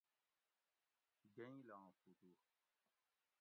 گہیلاں 1.35 1.85
فوٹو 1.99 2.31